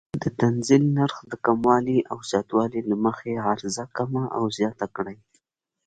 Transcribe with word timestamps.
د 0.21 0.23
تنزیل 0.39 0.83
نرخ 0.97 1.17
د 1.31 1.33
کموالي 1.45 1.99
او 2.11 2.17
زیاتوالي 2.29 2.81
له 2.89 2.95
مخې 3.05 3.31
عرضه 3.47 3.83
کمه 3.97 4.23
او 4.37 4.43
زیاته 4.57 4.87
کړي. 4.95 5.17